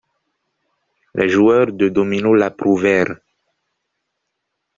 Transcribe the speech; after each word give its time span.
Les 1.13 1.29
joueurs 1.29 1.71
de 1.71 1.87
dominos 1.87 2.33
l'approuvèrent. 2.33 3.19